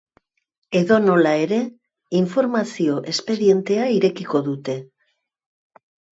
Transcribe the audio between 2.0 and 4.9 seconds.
informazio espedientea irekiko dute.